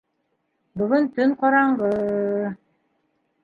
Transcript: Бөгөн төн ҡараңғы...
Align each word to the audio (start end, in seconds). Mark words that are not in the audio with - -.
Бөгөн 0.83 1.05
төн 1.19 1.37
ҡараңғы... 1.43 1.93